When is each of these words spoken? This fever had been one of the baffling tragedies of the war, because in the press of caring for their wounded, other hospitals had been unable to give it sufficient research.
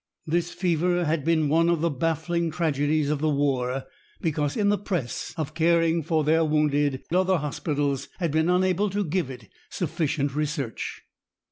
This 0.25 0.49
fever 0.51 1.05
had 1.05 1.23
been 1.23 1.47
one 1.47 1.69
of 1.69 1.81
the 1.81 1.91
baffling 1.91 2.49
tragedies 2.49 3.11
of 3.11 3.19
the 3.19 3.29
war, 3.29 3.83
because 4.19 4.57
in 4.57 4.69
the 4.69 4.77
press 4.79 5.31
of 5.37 5.53
caring 5.53 6.01
for 6.01 6.23
their 6.23 6.43
wounded, 6.43 7.03
other 7.13 7.37
hospitals 7.37 8.09
had 8.17 8.31
been 8.31 8.49
unable 8.49 8.89
to 8.89 9.03
give 9.05 9.29
it 9.29 9.47
sufficient 9.69 10.33
research. 10.35 11.03